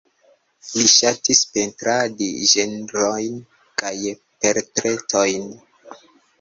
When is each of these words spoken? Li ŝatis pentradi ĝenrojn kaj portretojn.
Li 0.69 0.85
ŝatis 0.93 1.41
pentradi 1.57 2.31
ĝenrojn 2.53 3.39
kaj 3.85 3.95
portretojn. 4.17 5.49